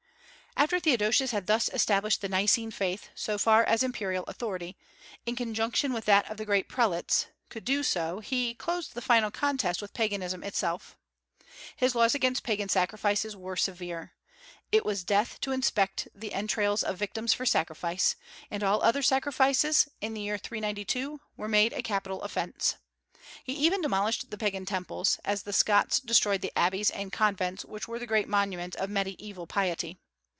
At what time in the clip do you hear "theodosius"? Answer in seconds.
0.79-1.31